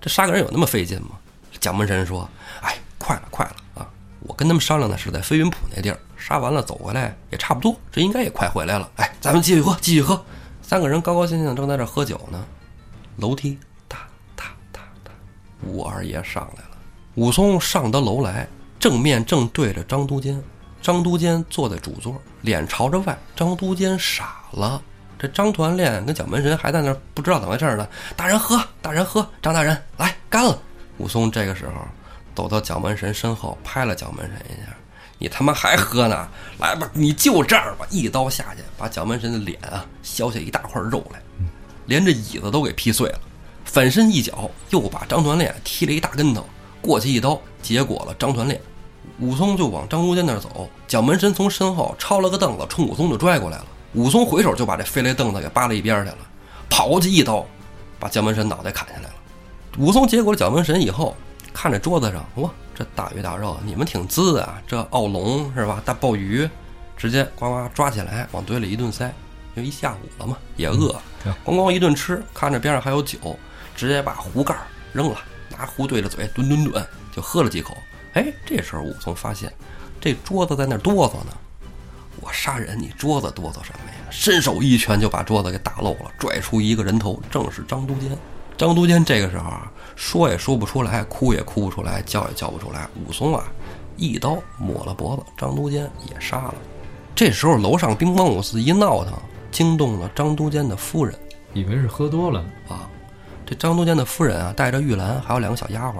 [0.00, 1.10] 这杀个人有那么费劲吗？”
[1.58, 2.28] 蒋门神说
[2.62, 3.88] ：“哎，快了，快了啊！
[4.20, 8.90] 我跟他们商量的是在飞云浦那地儿杀完了走回来也差不多，这应该也快回来了。
[8.96, 10.20] 哎，咱们继续喝，继续喝。
[10.60, 12.44] 三个人高高兴兴正在这喝酒呢，
[13.18, 13.98] 楼梯哒
[14.34, 15.12] 哒哒哒，
[15.62, 16.70] 武二爷上来了。
[17.14, 18.44] 武松上得楼来，
[18.80, 20.42] 正面正对着张都监。
[20.82, 23.16] 张都监坐在主座，脸朝着外。
[23.36, 24.82] 张都监傻了，
[25.16, 27.86] 这张团练跟蒋门神还在那儿不知道怎么回事呢。
[28.16, 30.58] 大人喝，大人喝，张大人来干了。
[30.98, 31.72] 武松这个时候
[32.34, 34.72] 走到蒋门神身后，拍了蒋门神一下
[35.18, 36.28] ：“你他妈还喝呢？
[36.58, 41.20] 来吧，你就这儿吧！”一刀下去，把蒋门神的脸啊削下一大块肉来，
[41.86, 43.20] 连着椅子都给劈碎了。
[43.64, 46.44] 反身一脚，又把张团练踢了一大跟头，
[46.80, 48.60] 过去一刀结果了张团练。
[49.20, 53.64] 武松就往张都监那儿走，蒋门神从身后抄了个凳子，冲武松就拽过来了。
[53.94, 56.18] 武松回手就把这飞来凳子给扒了一边去了，
[56.68, 57.46] 跑过去一刀，
[57.98, 59.14] 把蒋门神脑袋砍下来了。
[59.78, 61.16] 武松结果了蒋门神以后，
[61.54, 64.60] 看着桌子上，哇，这大鱼大肉，你们挺滋啊！
[64.66, 65.82] 这澳龙是吧？
[65.82, 66.46] 大鲍鱼，
[66.94, 69.06] 直接呱呱抓起来往嘴里一顿塞，
[69.54, 70.94] 因为一下午了嘛，也饿，
[71.42, 72.22] 咣咣一顿吃。
[72.34, 73.18] 看着边上还有酒，
[73.74, 74.54] 直接把壶盖
[74.92, 75.16] 扔了，
[75.48, 77.74] 拿壶对着嘴，吨吨吨就喝了几口。
[78.12, 79.50] 哎，这时候武松发现，
[79.98, 81.32] 这桌子在那哆嗦呢。
[82.20, 83.96] 我杀人，你桌子哆嗦什么呀？
[84.10, 88.16] 伸手一拳就把桌子给打漏了，拽出一个人头，正是张都监。
[88.58, 92.88] 张都监这个时候啊，说也说不出来，哭也哭不出来，叫也叫不出来。
[93.04, 93.44] 武松啊，
[93.96, 96.54] 一刀抹了脖子，张都监也杀了。
[97.14, 99.14] 这时候楼上兵帮五四一闹腾，
[99.50, 101.18] 惊动了张都监的夫人，
[101.54, 102.88] 以为是喝多了啊。
[103.46, 105.94] 这张都监的夫人啊，带着玉兰还有两个小丫鬟，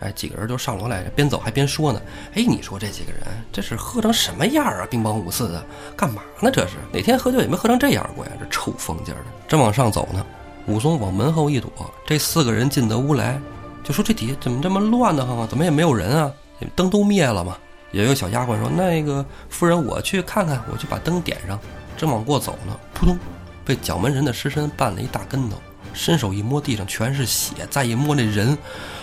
[0.00, 2.00] 哎，几个人就上楼来，边走还边说呢。
[2.34, 3.20] 哎，你说这几个人
[3.52, 4.86] 这是喝成什么样啊？
[4.88, 5.62] 兵帮五四的，
[5.94, 6.50] 干嘛呢？
[6.50, 8.32] 这是哪天喝酒也没喝成这样过呀？
[8.40, 10.24] 这臭疯劲儿的，正往上走呢。
[10.66, 11.70] 武松往门后一躲，
[12.06, 13.40] 这四个人进得屋来，
[13.82, 15.46] 就说：“这底下怎么这么乱的慌啊？
[15.48, 16.32] 怎么也没有人啊？
[16.74, 17.56] 灯都灭了吗？”
[17.92, 21.58] 有小丫鬟说：“那个夫人，我去看看，我去把灯点上。”
[21.96, 23.16] 正往过走呢，扑通，
[23.64, 25.56] 被蒋门神的尸身绊了一大跟头，
[25.92, 27.66] 伸手一摸，地上全是血。
[27.70, 28.58] 再一摸那人，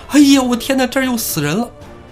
[0.10, 1.69] 哎呀，我天哪，这儿又死人了！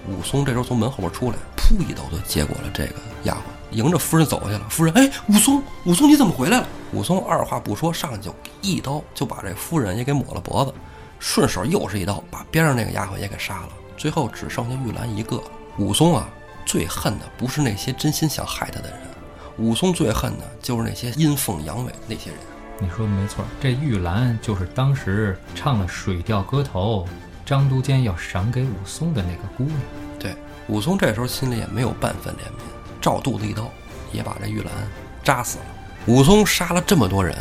[0.08, 3.38] 武松这时候从门后边出来，噗一刀就结果了这个丫鬟。
[3.72, 6.68] 迎着夫人走过去了，夫人，哎，武松，武松，你怎么回来了？
[6.92, 10.74] 武松二话不说，上去就一刀就把这夫人也给抹了脖子，
[11.20, 15.42] 顺手又是一刀把边上那个丫鬟也给杀了，最后只剩下玉兰一个。
[15.78, 16.28] 武松啊，
[16.66, 19.00] 最恨的不是那些真心想害他的人，
[19.58, 22.40] 武松最恨的就是那些阴奉阳违的那些人。
[22.80, 27.06] 你说的没错，这玉兰就是当时唱了《水调歌头》，
[27.46, 29.78] 张都监要赏给武松的那个姑娘。
[30.18, 30.36] 对，
[30.68, 32.79] 武松这时候心里也没有半分怜悯。
[33.02, 33.70] 照肚子一刀，
[34.12, 34.72] 也把这玉兰
[35.24, 35.66] 扎死了。
[36.06, 37.36] 武松杀了这么多人，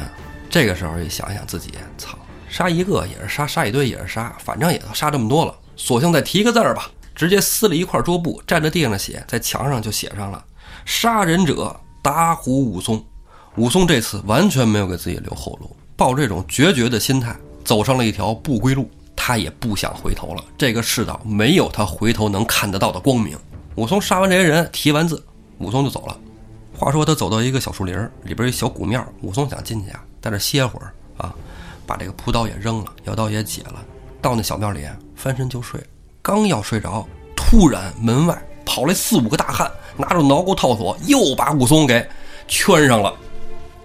[0.50, 2.18] 这个时候一想想自己，操，
[2.48, 6.90] 杀一个也是杀，杀一堆也是杀，反正也都杀这么多了，索性再提个字儿吧。
[7.14, 10.44] 直接撕了一块桌布，蘸着地上的血，在墙上就写上了
[10.86, 13.04] “杀人者打虎武松”。
[13.56, 18.88] 武松这次完全没有给自己留后路，抱这种决绝的心态，走上了一条不归路。
[19.16, 23.36] 他也不想回头了，这个世道没有他回头能看得到的光明。
[23.74, 25.20] 武松杀完这些人，提完字。
[25.58, 26.16] 武松就走了。
[26.76, 29.04] 话说他走到一个小树林里边，一小古庙。
[29.22, 31.34] 武松想进去啊，在这歇会儿啊，
[31.86, 33.84] 把这个朴刀也扔了，腰刀也解了，
[34.22, 34.86] 到那小庙里
[35.16, 35.80] 翻身就睡。
[36.22, 42.06] 刚要睡着，突然门外跑来四五个大汉，拿着挠钩套索，又把武松给
[42.46, 43.12] 圈上了。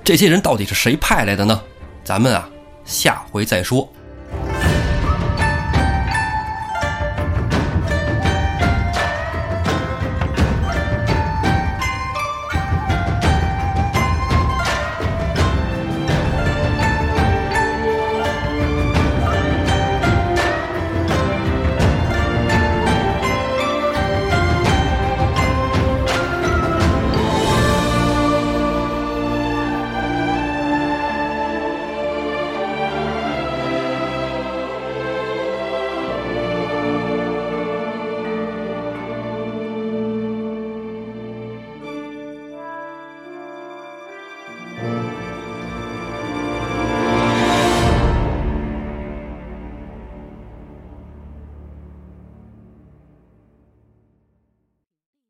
[0.04, 1.60] 这些人到底是谁派来的呢？
[2.04, 2.48] 咱们啊，
[2.86, 3.88] 下回再说。